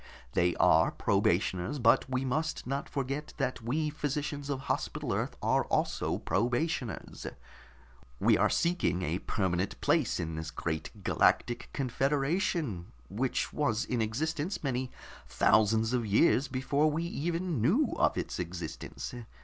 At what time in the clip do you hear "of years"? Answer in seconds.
15.93-16.47